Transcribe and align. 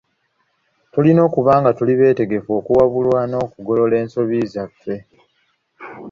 Tulina 0.91 1.21
okuba 1.27 1.53
nga 1.61 1.71
tuli 1.77 1.93
beetegefu 1.99 2.49
okuwabulwa, 2.59 3.19
n'okugolola 3.27 3.95
ensobi 4.03 4.39
zaffe. 4.53 4.95